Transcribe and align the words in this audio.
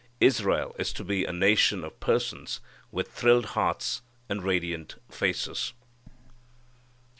Israel 0.19 0.75
is 0.79 0.91
to 0.93 1.03
be 1.03 1.25
a 1.25 1.31
nation 1.31 1.83
of 1.83 1.99
persons 1.99 2.59
with 2.89 3.11
thrilled 3.11 3.45
hearts 3.53 4.01
and 4.27 4.43
radiant 4.43 4.95
faces. 5.11 5.73